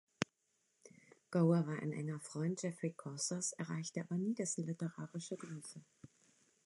Gower 1.29 1.67
war 1.67 1.77
ein 1.77 1.93
enger 1.93 2.19
Freund 2.19 2.59
Geoffrey 2.59 2.95
Chaucers, 2.99 3.53
erreichte 3.53 4.01
aber 4.01 4.17
nie 4.17 4.33
dessen 4.33 4.65
literarische 4.65 5.37
Größe. 5.37 5.83